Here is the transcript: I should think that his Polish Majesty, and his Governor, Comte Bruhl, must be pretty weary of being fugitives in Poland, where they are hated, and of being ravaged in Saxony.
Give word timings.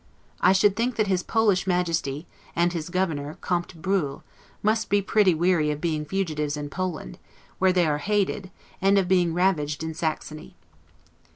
I 0.39 0.51
should 0.51 0.75
think 0.75 0.95
that 0.95 1.05
his 1.05 1.21
Polish 1.21 1.67
Majesty, 1.67 2.25
and 2.55 2.73
his 2.73 2.89
Governor, 2.89 3.35
Comte 3.39 3.79
Bruhl, 3.83 4.23
must 4.63 4.89
be 4.89 4.99
pretty 4.99 5.35
weary 5.35 5.69
of 5.69 5.79
being 5.79 6.05
fugitives 6.05 6.57
in 6.57 6.71
Poland, 6.71 7.19
where 7.59 7.71
they 7.71 7.85
are 7.85 7.99
hated, 7.99 8.49
and 8.81 8.97
of 8.97 9.07
being 9.07 9.31
ravaged 9.35 9.83
in 9.83 9.93
Saxony. 9.93 10.55